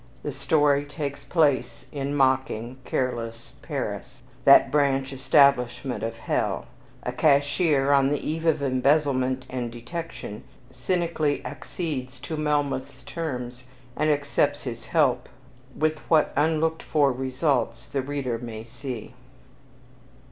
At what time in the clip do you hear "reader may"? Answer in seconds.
18.01-18.63